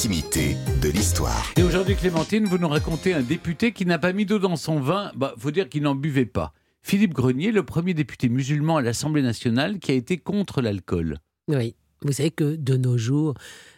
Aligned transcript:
l'intimité 0.00 0.56
de 0.80 0.88
l'histoire. 0.88 1.52
Et 1.58 1.62
aujourd'hui, 1.62 1.94
Clémentine, 1.94 2.46
vous 2.46 2.56
nous 2.56 2.68
racontez 2.68 3.12
un 3.12 3.20
député 3.20 3.72
qui 3.72 3.84
n'a 3.84 3.98
pas 3.98 4.14
mis 4.14 4.24
d'eau 4.24 4.38
dans 4.38 4.56
son 4.56 4.80
vin. 4.80 5.12
Bah, 5.14 5.34
faut 5.36 5.50
dire 5.50 5.68
qu'il 5.68 5.82
n'en 5.82 5.94
buvait 5.94 6.24
pas. 6.24 6.54
Philippe 6.80 7.12
Grenier, 7.12 7.52
le 7.52 7.64
premier 7.64 7.92
député 7.92 8.30
musulman 8.30 8.78
à 8.78 8.80
l'Assemblée 8.80 9.20
nationale 9.20 9.78
qui 9.78 9.90
a 9.90 9.94
été 9.94 10.16
contre 10.16 10.62
l'alcool. 10.62 11.18
Oui. 11.48 11.74
Vous 12.02 12.12
savez 12.12 12.30
que 12.30 12.56
de 12.56 12.76
nos 12.76 12.96
jours, 12.96 13.34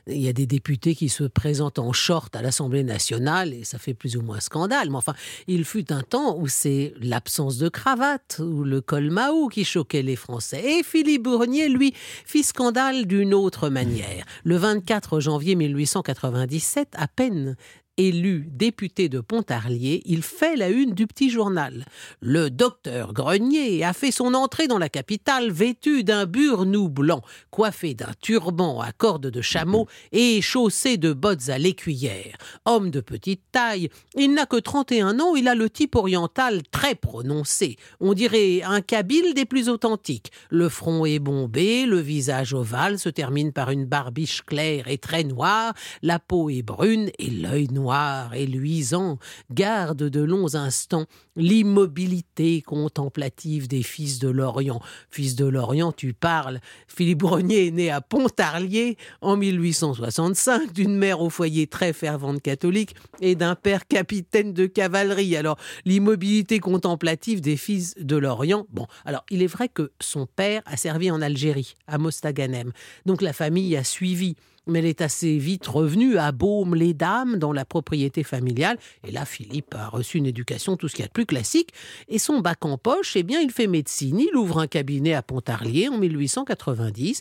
il 0.06 0.18
y 0.18 0.28
a 0.28 0.32
des 0.32 0.46
députés 0.46 0.94
qui 0.94 1.08
se 1.08 1.24
présentent 1.24 1.78
en 1.78 1.92
short 1.92 2.34
à 2.34 2.42
l'Assemblée 2.42 2.84
nationale 2.84 3.52
et 3.52 3.64
ça 3.64 3.78
fait 3.78 3.94
plus 3.94 4.16
ou 4.16 4.22
moins 4.22 4.40
scandale. 4.40 4.90
Mais 4.90 4.96
enfin, 4.96 5.14
il 5.48 5.64
fut 5.64 5.92
un 5.92 6.02
temps 6.02 6.36
où 6.38 6.46
c'est 6.46 6.94
l'absence 7.00 7.58
de 7.58 7.68
cravate 7.68 8.40
ou 8.40 8.64
le 8.64 8.80
col 8.80 9.10
Mahou 9.10 9.48
qui 9.48 9.64
choquait 9.64 10.02
les 10.02 10.16
Français. 10.16 10.62
Et 10.64 10.82
Philippe 10.82 11.24
Bournier, 11.24 11.68
lui, 11.68 11.94
fit 12.24 12.42
scandale 12.42 13.06
d'une 13.06 13.34
autre 13.34 13.68
manière. 13.68 14.24
Le 14.44 14.56
24 14.56 15.20
janvier 15.20 15.54
1897, 15.56 16.90
à 16.94 17.08
peine 17.08 17.56
élu 17.98 18.48
député 18.50 19.08
de 19.08 19.20
Pontarlier, 19.20 20.02
il 20.06 20.22
fait 20.22 20.56
la 20.56 20.70
une 20.70 20.92
du 20.92 21.06
petit 21.06 21.28
journal. 21.30 21.84
Le 22.20 22.48
docteur 22.50 23.12
Grenier 23.12 23.84
a 23.84 23.92
fait 23.92 24.10
son 24.10 24.34
entrée 24.34 24.66
dans 24.66 24.78
la 24.78 24.88
capitale 24.88 25.50
vêtu 25.50 26.02
d'un 26.02 26.24
burnou 26.24 26.88
blanc, 26.88 27.20
coiffé 27.50 27.94
d'un 27.94 28.12
turban 28.20 28.80
à 28.80 28.92
cordes 28.92 29.26
de 29.26 29.40
chameau 29.42 29.88
et 30.10 30.40
chaussé 30.40 30.96
de 30.96 31.12
bottes 31.12 31.50
à 31.50 31.58
l'écuyère. 31.58 32.36
Homme 32.64 32.90
de 32.90 33.00
petite 33.00 33.42
taille, 33.52 33.90
il 34.16 34.32
n'a 34.32 34.46
que 34.46 34.56
31 34.56 35.20
ans, 35.20 35.34
il 35.34 35.48
a 35.48 35.54
le 35.54 35.68
type 35.68 35.94
oriental 35.94 36.62
très 36.70 36.94
prononcé. 36.94 37.76
On 38.00 38.14
dirait 38.14 38.62
un 38.62 38.80
kabyle 38.80 39.34
des 39.34 39.44
plus 39.44 39.68
authentiques. 39.68 40.32
Le 40.50 40.68
front 40.68 41.04
est 41.04 41.18
bombé, 41.18 41.84
le 41.84 42.00
visage 42.00 42.54
ovale 42.54 42.98
se 42.98 43.10
termine 43.10 43.52
par 43.52 43.70
une 43.70 43.84
barbiche 43.84 44.42
claire 44.42 44.88
et 44.88 44.98
très 44.98 45.24
noire, 45.24 45.74
la 46.00 46.18
peau 46.18 46.48
est 46.48 46.62
brune 46.62 47.10
et 47.18 47.30
l'œil 47.30 47.68
noir 47.68 47.81
noir 47.82 48.34
et 48.34 48.46
luisant 48.46 49.18
garde 49.50 50.04
de 50.04 50.20
longs 50.20 50.54
instants 50.54 51.06
l'immobilité 51.34 52.62
contemplative 52.62 53.66
des 53.66 53.82
fils 53.82 54.18
de 54.18 54.28
l'Orient. 54.28 54.80
Fils 55.10 55.34
de 55.34 55.46
l'Orient, 55.46 55.92
tu 55.92 56.12
parles. 56.12 56.60
Philippe 56.86 57.18
Brunier 57.18 57.68
est 57.68 57.70
né 57.70 57.90
à 57.90 58.00
Pontarlier 58.00 58.96
en 59.20 59.36
1865 59.36 60.72
d'une 60.72 60.94
mère 60.94 61.20
au 61.20 61.30
foyer 61.30 61.66
très 61.66 61.92
fervente 61.92 62.40
catholique 62.42 62.94
et 63.20 63.34
d'un 63.34 63.54
père 63.54 63.86
capitaine 63.86 64.52
de 64.52 64.66
cavalerie. 64.66 65.36
Alors, 65.36 65.56
l'immobilité 65.84 66.60
contemplative 66.60 67.40
des 67.40 67.56
fils 67.56 67.94
de 67.98 68.16
l'Orient, 68.16 68.66
bon, 68.70 68.86
alors 69.04 69.24
il 69.30 69.42
est 69.42 69.46
vrai 69.46 69.68
que 69.68 69.90
son 70.00 70.26
père 70.26 70.62
a 70.66 70.76
servi 70.76 71.10
en 71.10 71.20
Algérie, 71.22 71.74
à 71.86 71.98
Mostaganem. 71.98 72.72
Donc 73.06 73.22
la 73.22 73.32
famille 73.32 73.76
a 73.76 73.84
suivi 73.84 74.36
mais 74.66 74.78
elle 74.80 74.86
est 74.86 75.00
assez 75.00 75.38
vite 75.38 75.66
revenue 75.66 76.18
à 76.18 76.32
Baume-les-Dames 76.32 77.36
dans 77.38 77.52
la 77.52 77.64
propriété 77.64 78.22
familiale. 78.22 78.78
Et 79.06 79.10
là, 79.10 79.24
Philippe 79.24 79.74
a 79.74 79.88
reçu 79.88 80.18
une 80.18 80.26
éducation, 80.26 80.76
tout 80.76 80.88
ce 80.88 80.94
qu'il 80.94 81.02
y 81.02 81.04
a 81.04 81.08
de 81.08 81.12
plus 81.12 81.26
classique. 81.26 81.72
Et 82.08 82.18
son 82.18 82.40
bac 82.40 82.64
en 82.64 82.78
poche, 82.78 83.16
eh 83.16 83.22
bien, 83.22 83.40
il 83.40 83.50
fait 83.50 83.66
médecine. 83.66 84.20
Il 84.20 84.36
ouvre 84.36 84.58
un 84.58 84.66
cabinet 84.66 85.14
à 85.14 85.22
Pontarlier 85.22 85.88
en 85.88 85.98
1890. 85.98 87.20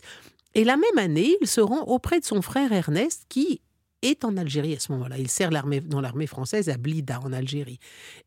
Et 0.54 0.64
la 0.64 0.76
même 0.76 0.98
année, 0.98 1.36
il 1.40 1.46
se 1.46 1.60
rend 1.60 1.82
auprès 1.82 2.20
de 2.20 2.24
son 2.24 2.42
frère 2.42 2.72
Ernest, 2.72 3.24
qui 3.28 3.60
est 4.02 4.24
en 4.24 4.36
Algérie 4.36 4.74
à 4.74 4.80
ce 4.80 4.92
moment-là. 4.92 5.18
Il 5.18 5.28
sert 5.28 5.50
dans 5.50 6.00
l'armée 6.00 6.26
française 6.26 6.68
à 6.68 6.76
Blida, 6.76 7.20
en 7.20 7.32
Algérie. 7.32 7.78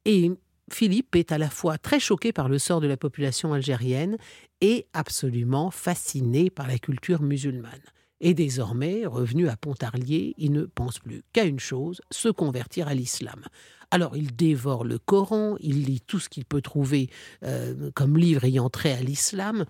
Et 0.05 0.31
Philippe 0.71 1.15
est 1.15 1.31
à 1.31 1.37
la 1.37 1.49
fois 1.49 1.77
très 1.77 1.99
choqué 1.99 2.33
par 2.33 2.49
le 2.49 2.57
sort 2.57 2.81
de 2.81 2.87
la 2.87 2.97
population 2.97 3.53
algérienne 3.53 4.17
et 4.61 4.87
absolument 4.93 5.69
fasciné 5.69 6.49
par 6.49 6.67
la 6.67 6.79
culture 6.79 7.21
musulmane. 7.21 7.81
Et 8.21 8.33
désormais, 8.33 9.05
revenu 9.05 9.49
à 9.49 9.57
Pontarlier, 9.57 10.33
il 10.37 10.51
ne 10.51 10.63
pense 10.63 10.99
plus 10.99 11.23
qu'à 11.33 11.43
une 11.43 11.59
chose, 11.59 12.01
se 12.11 12.29
convertir 12.29 12.87
à 12.87 12.93
l'islam. 12.93 13.43
Alors 13.91 14.15
il 14.15 14.35
dévore 14.35 14.83
le 14.83 14.97
Coran, 14.97 15.57
il 15.59 15.83
lit 15.83 16.01
tout 16.01 16.19
ce 16.19 16.29
qu'il 16.29 16.45
peut 16.45 16.61
trouver 16.61 17.09
euh, 17.43 17.91
comme 17.93 18.17
livre 18.17 18.43
ayant 18.45 18.69
trait 18.69 18.93
à 18.93 19.01
l'islam. 19.01 19.65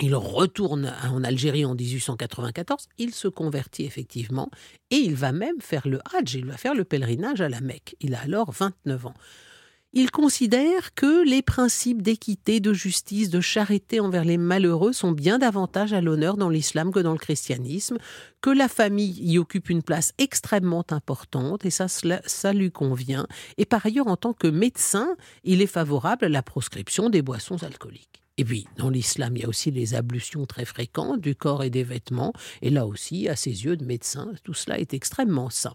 Il 0.00 0.14
retourne 0.14 0.94
en 1.10 1.24
Algérie 1.24 1.64
en 1.64 1.74
1894, 1.74 2.86
il 2.98 3.12
se 3.12 3.26
convertit 3.26 3.84
effectivement, 3.84 4.48
et 4.92 4.96
il 4.96 5.16
va 5.16 5.32
même 5.32 5.60
faire 5.60 5.88
le 5.88 5.98
Hajj, 6.14 6.34
il 6.34 6.46
va 6.46 6.56
faire 6.56 6.74
le 6.74 6.84
pèlerinage 6.84 7.40
à 7.40 7.48
la 7.48 7.60
Mecque. 7.60 7.96
Il 8.00 8.14
a 8.14 8.20
alors 8.20 8.52
29 8.52 9.06
ans. 9.06 9.14
Il 9.94 10.10
considère 10.10 10.94
que 10.94 11.26
les 11.26 11.40
principes 11.40 12.02
d'équité, 12.02 12.60
de 12.60 12.74
justice, 12.74 13.30
de 13.30 13.40
charité 13.40 14.00
envers 14.00 14.24
les 14.24 14.36
malheureux 14.36 14.92
sont 14.92 15.12
bien 15.12 15.38
davantage 15.38 15.94
à 15.94 16.02
l'honneur 16.02 16.36
dans 16.36 16.50
l'islam 16.50 16.92
que 16.92 17.00
dans 17.00 17.12
le 17.12 17.18
christianisme, 17.18 17.96
que 18.42 18.50
la 18.50 18.68
famille 18.68 19.18
y 19.22 19.38
occupe 19.38 19.70
une 19.70 19.82
place 19.82 20.12
extrêmement 20.18 20.84
importante 20.90 21.64
et 21.64 21.70
ça, 21.70 21.86
ça 21.88 22.52
lui 22.52 22.70
convient. 22.70 23.26
Et 23.56 23.64
par 23.64 23.86
ailleurs, 23.86 24.08
en 24.08 24.18
tant 24.18 24.34
que 24.34 24.46
médecin, 24.46 25.16
il 25.42 25.62
est 25.62 25.66
favorable 25.66 26.26
à 26.26 26.28
la 26.28 26.42
proscription 26.42 27.08
des 27.08 27.22
boissons 27.22 27.62
alcooliques. 27.62 28.22
Et 28.36 28.44
puis, 28.44 28.68
dans 28.76 28.90
l'islam, 28.90 29.36
il 29.36 29.42
y 29.42 29.44
a 29.46 29.48
aussi 29.48 29.70
les 29.70 29.94
ablutions 29.94 30.44
très 30.44 30.66
fréquentes 30.66 31.22
du 31.22 31.34
corps 31.34 31.64
et 31.64 31.70
des 31.70 31.82
vêtements. 31.82 32.34
Et 32.60 32.68
là 32.68 32.86
aussi, 32.86 33.26
à 33.26 33.36
ses 33.36 33.64
yeux 33.64 33.76
de 33.76 33.86
médecin, 33.86 34.32
tout 34.44 34.54
cela 34.54 34.78
est 34.78 34.92
extrêmement 34.92 35.48
sain. 35.48 35.74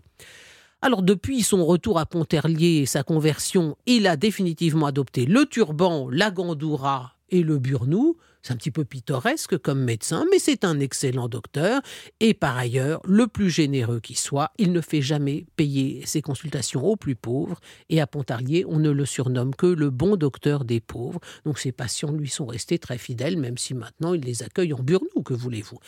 Alors 0.85 1.01
depuis 1.01 1.43
son 1.43 1.65
retour 1.65 1.97
à 1.97 2.05
Ponterlier 2.05 2.81
et 2.81 2.85
sa 2.85 3.03
conversion, 3.03 3.77
il 3.85 4.05
a 4.05 4.17
définitivement 4.17 4.87
adopté 4.87 5.25
le 5.25 5.45
turban, 5.45 6.09
la 6.11 6.29
gandoura 6.29 7.13
et 7.29 7.41
le 7.41 7.57
burnou. 7.57 8.17
C'est 8.41 8.51
un 8.51 8.57
petit 8.57 8.69
peu 8.69 8.83
pittoresque 8.83 9.57
comme 9.59 9.81
médecin, 9.81 10.25
mais 10.29 10.39
c'est 10.39 10.65
un 10.65 10.81
excellent 10.81 11.29
docteur. 11.29 11.81
Et 12.19 12.33
par 12.33 12.57
ailleurs, 12.57 12.99
le 13.05 13.27
plus 13.27 13.49
généreux 13.49 14.01
qui 14.01 14.15
soit, 14.15 14.51
il 14.57 14.73
ne 14.73 14.81
fait 14.81 15.01
jamais 15.01 15.45
payer 15.55 16.05
ses 16.05 16.21
consultations 16.21 16.83
aux 16.83 16.97
plus 16.97 17.15
pauvres. 17.15 17.61
Et 17.87 18.01
à 18.01 18.05
Pontarlier, 18.05 18.65
on 18.67 18.79
ne 18.79 18.89
le 18.89 19.05
surnomme 19.05 19.55
que 19.55 19.67
le 19.67 19.89
bon 19.89 20.17
docteur 20.17 20.65
des 20.65 20.81
pauvres. 20.81 21.21
Donc 21.45 21.59
ses 21.59 21.71
patients 21.71 22.11
lui 22.11 22.27
sont 22.27 22.45
restés 22.45 22.77
très 22.77 22.97
fidèles, 22.97 23.37
même 23.37 23.57
si 23.57 23.73
maintenant 23.73 24.13
il 24.13 24.19
les 24.25 24.43
accueille 24.43 24.73
en 24.73 24.83
burnou, 24.83 25.23
que 25.23 25.33
voulez-vous. 25.33 25.79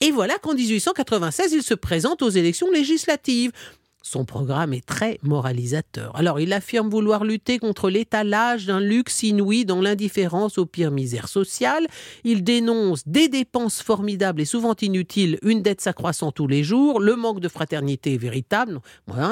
Et 0.00 0.12
voilà 0.12 0.38
qu'en 0.38 0.54
1896, 0.54 1.52
il 1.54 1.64
se 1.64 1.74
présente 1.74 2.22
aux 2.22 2.30
élections 2.30 2.70
législatives. 2.70 3.50
Son 4.06 4.26
programme 4.26 4.74
est 4.74 4.84
très 4.84 5.18
moralisateur. 5.22 6.14
Alors 6.14 6.38
il 6.38 6.52
affirme 6.52 6.90
vouloir 6.90 7.24
lutter 7.24 7.58
contre 7.58 7.88
l'étalage 7.88 8.66
d'un 8.66 8.78
luxe 8.78 9.22
inouï 9.22 9.64
dans 9.64 9.80
l'indifférence 9.80 10.58
aux 10.58 10.66
pires 10.66 10.90
misères 10.90 11.26
sociales. 11.26 11.86
Il 12.22 12.44
dénonce 12.44 13.08
des 13.08 13.28
dépenses 13.28 13.80
formidables 13.80 14.42
et 14.42 14.44
souvent 14.44 14.74
inutiles, 14.82 15.38
une 15.42 15.62
dette 15.62 15.80
s'accroissant 15.80 16.32
tous 16.32 16.46
les 16.46 16.62
jours, 16.62 17.00
le 17.00 17.16
manque 17.16 17.40
de 17.40 17.48
fraternité 17.48 18.18
véritable. 18.18 18.78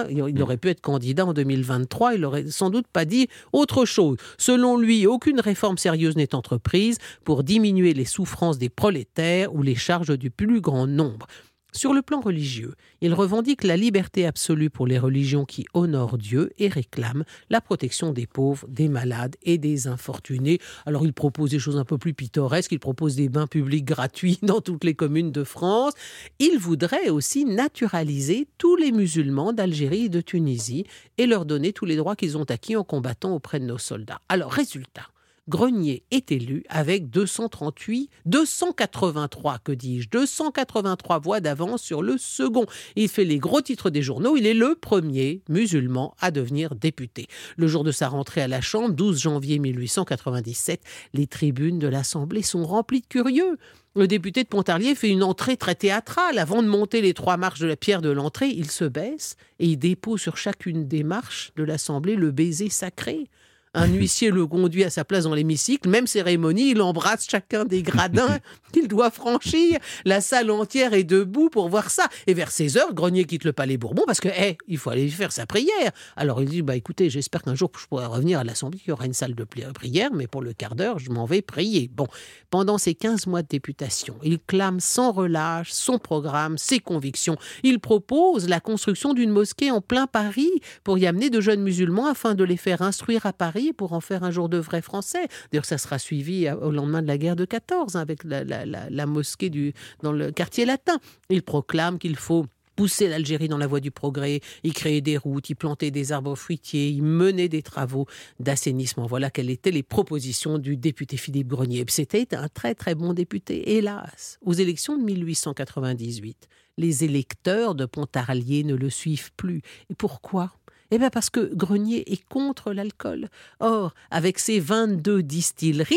il 0.08 0.42
aurait 0.42 0.56
pu 0.56 0.70
être 0.70 0.80
candidat 0.80 1.26
en 1.26 1.34
2023, 1.34 2.14
il 2.14 2.24
aurait 2.24 2.46
sans 2.48 2.70
doute 2.70 2.86
pas 2.90 3.04
dit 3.04 3.28
autre 3.52 3.84
chose. 3.84 4.16
Selon 4.38 4.78
lui, 4.78 5.06
aucune 5.06 5.40
réforme 5.40 5.76
sérieuse 5.76 6.16
n'est 6.16 6.34
entreprise 6.34 6.96
pour 7.24 7.44
diminuer 7.44 7.92
les 7.92 8.06
souffrances 8.06 8.56
des 8.56 8.70
prolétaires 8.70 9.54
ou 9.54 9.62
les 9.62 9.74
charges 9.74 10.16
du 10.16 10.30
plus 10.30 10.62
grand 10.62 10.86
nombre. 10.86 11.26
Sur 11.74 11.94
le 11.94 12.02
plan 12.02 12.20
religieux, 12.20 12.74
il 13.00 13.14
revendique 13.14 13.64
la 13.64 13.78
liberté 13.78 14.26
absolue 14.26 14.68
pour 14.68 14.86
les 14.86 14.98
religions 14.98 15.46
qui 15.46 15.64
honorent 15.72 16.18
Dieu 16.18 16.52
et 16.58 16.68
réclament 16.68 17.24
la 17.48 17.62
protection 17.62 18.12
des 18.12 18.26
pauvres, 18.26 18.66
des 18.68 18.88
malades 18.88 19.36
et 19.42 19.56
des 19.56 19.86
infortunés. 19.86 20.58
Alors 20.84 21.06
il 21.06 21.14
propose 21.14 21.50
des 21.50 21.58
choses 21.58 21.78
un 21.78 21.86
peu 21.86 21.96
plus 21.96 22.12
pittoresques, 22.12 22.72
il 22.72 22.78
propose 22.78 23.16
des 23.16 23.30
bains 23.30 23.46
publics 23.46 23.86
gratuits 23.86 24.38
dans 24.42 24.60
toutes 24.60 24.84
les 24.84 24.94
communes 24.94 25.32
de 25.32 25.44
France. 25.44 25.94
Il 26.38 26.58
voudrait 26.58 27.08
aussi 27.08 27.46
naturaliser 27.46 28.48
tous 28.58 28.76
les 28.76 28.92
musulmans 28.92 29.54
d'Algérie 29.54 30.04
et 30.04 30.10
de 30.10 30.20
Tunisie 30.20 30.84
et 31.16 31.26
leur 31.26 31.46
donner 31.46 31.72
tous 31.72 31.86
les 31.86 31.96
droits 31.96 32.16
qu'ils 32.16 32.36
ont 32.36 32.44
acquis 32.44 32.76
en 32.76 32.84
combattant 32.84 33.34
auprès 33.34 33.60
de 33.60 33.64
nos 33.64 33.78
soldats. 33.78 34.20
Alors 34.28 34.52
résultat, 34.52 35.08
Grenier 35.48 36.04
est 36.12 36.30
élu 36.30 36.62
avec 36.68 37.10
238, 37.10 38.08
283, 38.26 39.58
que 39.58 39.72
dis-je, 39.72 40.08
283 40.08 41.18
voix 41.18 41.40
d'avance 41.40 41.82
sur 41.82 42.00
le 42.00 42.16
second. 42.16 42.66
Il 42.94 43.08
fait 43.08 43.24
les 43.24 43.38
gros 43.38 43.60
titres 43.60 43.90
des 43.90 44.02
journaux. 44.02 44.36
Il 44.36 44.46
est 44.46 44.54
le 44.54 44.76
premier 44.76 45.42
musulman 45.48 46.14
à 46.20 46.30
devenir 46.30 46.76
député. 46.76 47.26
Le 47.56 47.66
jour 47.66 47.82
de 47.82 47.90
sa 47.90 48.08
rentrée 48.08 48.40
à 48.40 48.46
la 48.46 48.60
Chambre, 48.60 48.94
12 48.94 49.20
janvier 49.20 49.58
1897, 49.58 50.80
les 51.12 51.26
tribunes 51.26 51.80
de 51.80 51.88
l'Assemblée 51.88 52.42
sont 52.42 52.64
remplies 52.64 53.00
de 53.00 53.06
curieux. 53.06 53.58
Le 53.96 54.06
député 54.06 54.44
de 54.44 54.48
Pontarlier 54.48 54.94
fait 54.94 55.10
une 55.10 55.24
entrée 55.24 55.56
très 55.56 55.74
théâtrale. 55.74 56.38
Avant 56.38 56.62
de 56.62 56.68
monter 56.68 57.00
les 57.00 57.14
trois 57.14 57.36
marches 57.36 57.60
de 57.60 57.66
la 57.66 57.76
pierre 57.76 58.00
de 58.00 58.10
l'entrée, 58.10 58.50
il 58.50 58.70
se 58.70 58.84
baisse 58.84 59.34
et 59.58 59.66
il 59.66 59.76
dépose 59.76 60.20
sur 60.20 60.36
chacune 60.36 60.86
des 60.86 61.02
marches 61.02 61.50
de 61.56 61.64
l'Assemblée 61.64 62.14
le 62.14 62.30
baiser 62.30 62.70
sacré 62.70 63.28
Un 63.74 63.86
huissier 63.86 64.30
le 64.30 64.46
conduit 64.46 64.84
à 64.84 64.90
sa 64.90 65.02
place 65.02 65.24
dans 65.24 65.34
l'hémicycle, 65.34 65.88
même 65.88 66.06
cérémonie, 66.06 66.72
il 66.72 66.82
embrasse 66.82 67.26
chacun 67.26 67.64
des 67.64 67.82
gradins 67.82 68.38
qu'il 68.72 68.86
doit 68.86 69.10
franchir. 69.10 69.78
La 70.04 70.20
salle 70.20 70.50
entière 70.50 70.92
est 70.92 71.04
debout 71.04 71.48
pour 71.48 71.70
voir 71.70 71.90
ça. 71.90 72.06
Et 72.26 72.34
vers 72.34 72.50
16 72.50 72.76
heures, 72.76 72.92
Grenier 72.92 73.24
quitte 73.24 73.44
le 73.44 73.54
palais 73.54 73.78
Bourbon 73.78 74.02
parce 74.06 74.20
que, 74.20 74.28
hé, 74.28 74.58
il 74.68 74.76
faut 74.76 74.90
aller 74.90 75.08
faire 75.08 75.32
sa 75.32 75.46
prière. 75.46 75.90
Alors 76.16 76.42
il 76.42 76.50
dit, 76.50 76.60
bah 76.60 76.76
écoutez, 76.76 77.08
j'espère 77.08 77.40
qu'un 77.40 77.54
jour 77.54 77.70
je 77.80 77.86
pourrai 77.86 78.04
revenir 78.04 78.40
à 78.40 78.44
l'Assemblée, 78.44 78.78
qu'il 78.78 78.90
y 78.90 78.92
aura 78.92 79.06
une 79.06 79.14
salle 79.14 79.34
de 79.34 79.44
prière, 79.44 80.10
mais 80.12 80.26
pour 80.26 80.42
le 80.42 80.52
quart 80.52 80.74
d'heure, 80.74 80.98
je 80.98 81.10
m'en 81.10 81.24
vais 81.24 81.40
prier. 81.40 81.88
Bon, 81.94 82.08
pendant 82.50 82.76
ces 82.76 82.94
15 82.94 83.26
mois 83.26 83.40
de 83.40 83.48
députation, 83.48 84.16
il 84.22 84.38
clame 84.38 84.80
sans 84.80 85.12
relâche 85.12 85.72
son 85.72 85.98
programme, 85.98 86.58
ses 86.58 86.78
convictions. 86.78 87.38
Il 87.62 87.80
propose 87.80 88.50
la 88.50 88.60
construction 88.60 89.14
d'une 89.14 89.30
mosquée 89.30 89.70
en 89.70 89.80
plein 89.80 90.06
Paris 90.06 90.50
pour 90.84 90.98
y 90.98 91.06
amener 91.06 91.30
de 91.30 91.40
jeunes 91.40 91.62
musulmans 91.62 92.06
afin 92.06 92.34
de 92.34 92.44
les 92.44 92.58
faire 92.58 92.82
instruire 92.82 93.24
à 93.24 93.32
Paris 93.32 93.61
pour 93.70 93.92
en 93.92 94.00
faire 94.00 94.24
un 94.24 94.30
jour 94.30 94.48
de 94.48 94.58
vrais 94.58 94.82
Français. 94.82 95.28
D'ailleurs, 95.50 95.64
ça 95.64 95.78
sera 95.78 95.98
suivi 95.98 96.46
euh, 96.46 96.56
au 96.56 96.72
lendemain 96.72 97.02
de 97.02 97.06
la 97.06 97.18
guerre 97.18 97.36
de 97.36 97.44
14 97.44 97.94
hein, 97.96 98.00
avec 98.00 98.24
la, 98.24 99.06
mosquée 99.06 99.50
du, 99.50 99.74
dans 100.02 100.12
le 100.12 100.32
quartier 100.32 100.64
latin. 100.64 100.98
Il 101.30 101.42
proclame 101.42 101.98
qu'il 101.98 102.16
faut 102.16 102.46
pousser 102.76 103.08
l'Algérie 103.08 103.48
dans 103.48 103.58
la 103.58 103.66
voie 103.66 103.80
du 103.80 103.90
progrès, 103.90 104.40
y 104.64 104.72
créer 104.72 105.00
des 105.00 105.16
routes, 105.16 105.50
y 105.50 105.54
planter 105.54 105.90
des 105.90 106.12
arbres 106.12 106.34
fruitiers, 106.34 106.88
y 106.88 107.00
mener 107.00 107.48
des 107.48 107.62
travaux 107.62 108.06
d'assainissement. 108.40 109.06
Voilà 109.06 109.30
quelles 109.30 109.50
étaient 109.50 109.70
les 109.70 109.82
propositions 109.82 110.58
du 110.58 110.76
député 110.76 111.16
Philippe 111.16 111.48
Grenier. 111.48 111.84
C'était 111.88 112.34
un 112.34 112.48
très 112.48 112.74
très 112.74 112.94
bon 112.94 113.12
député. 113.12 113.76
Hélas, 113.76 114.38
aux 114.42 114.54
élections 114.54 114.96
de 114.96 115.04
1898, 115.04 116.48
les 116.78 117.04
électeurs 117.04 117.74
de 117.74 117.84
Pontarlier 117.84 118.64
ne 118.64 118.74
le 118.74 118.90
suivent 118.90 119.32
plus. 119.36 119.62
Et 119.90 119.94
pourquoi? 119.94 120.52
Eh 120.92 120.98
bien 120.98 121.10
parce 121.10 121.30
que 121.30 121.54
Grenier 121.54 122.12
est 122.12 122.22
contre 122.28 122.72
l'alcool. 122.72 123.28
Or, 123.60 123.94
avec 124.10 124.38
ses 124.38 124.60
22 124.60 125.22
distilleries, 125.22 125.96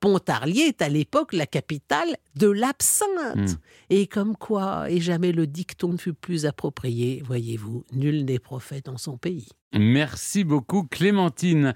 Pontarlier 0.00 0.62
est 0.62 0.80
à 0.80 0.88
l'époque 0.88 1.32
la 1.32 1.46
capitale 1.46 2.16
de 2.36 2.48
l'absinthe. 2.48 3.36
Hmm. 3.36 3.56
Et 3.90 4.06
comme 4.06 4.36
quoi, 4.36 4.88
et 4.88 5.00
jamais 5.00 5.32
le 5.32 5.48
dicton 5.48 5.88
ne 5.88 5.96
fut 5.96 6.14
plus 6.14 6.46
approprié, 6.46 7.20
voyez-vous, 7.26 7.84
nul 7.92 8.24
n'est 8.24 8.38
prophète 8.38 8.88
en 8.88 8.96
son 8.96 9.16
pays. 9.16 9.48
Merci 9.72 10.44
beaucoup 10.44 10.84
Clémentine. 10.84 11.74